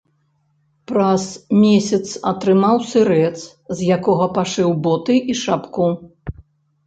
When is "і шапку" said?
5.35-5.85